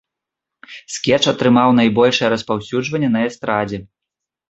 [0.93, 3.87] Скетч атрымаў найбольшае распаўсюджванне на эстрадзе.